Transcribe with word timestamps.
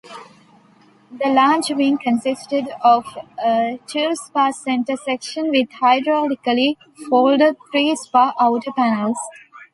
The 1.11 1.27
large 1.29 1.69
wing 1.69 1.99
consisted 1.99 2.67
of 2.83 3.05
a 3.37 3.79
two-spar 3.85 4.51
center 4.51 4.95
section 4.95 5.49
with 5.51 5.69
hydraulically-folded 5.79 7.57
three-spar 7.71 8.33
outer 8.39 8.71
panels. 8.71 9.19